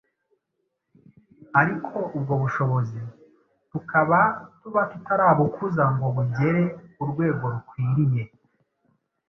[1.61, 2.99] Ariko ubwo bushobozi
[3.71, 4.19] tukaba
[4.59, 6.61] tuba tutarabukuza ngo bugere
[6.93, 8.23] ku rwego rukwiriye